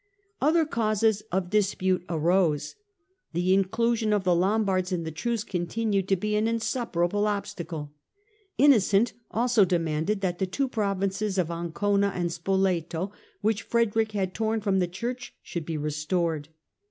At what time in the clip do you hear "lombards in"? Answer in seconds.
4.33-5.03